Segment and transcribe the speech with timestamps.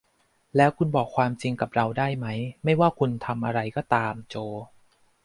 [0.57, 2.27] แล้วคุณบอกความจริงกับเราได้ไหม
[2.63, 4.35] ไม่ว่าคุณทำอะไรก็ตาม โจ